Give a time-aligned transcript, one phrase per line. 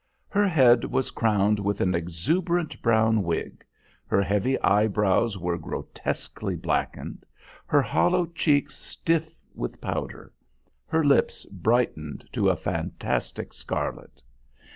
[0.29, 3.63] Her head was crowned with an exuberant brown wig,
[4.07, 7.23] her heavy eyebrows were grotesquely blackened,
[7.67, 10.33] her hollow cheeks stiff with powder,
[10.87, 14.23] her lips brightened to a fantastic scarlet.